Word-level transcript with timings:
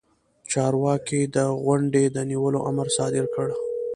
چارواکي 0.51 1.21
د 1.35 1.37
غونډې 1.63 2.03
د 2.15 2.17
نیولو 2.29 2.59
امر 2.69 2.87
صادر 2.97 3.25
کړ. 3.35 3.47